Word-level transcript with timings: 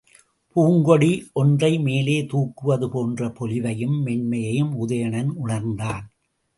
பூங்கொடி 0.55 1.09
ஒன்றை 1.33 1.79
மேலே 1.79 2.21
தூக்குவது 2.21 2.89
போன்ற 2.89 3.27
பொலிவையும் 3.27 3.97
மென்மையையும் 4.05 4.73
உதயணன் 4.75 5.31
உணர்ந்தான். 5.35 6.05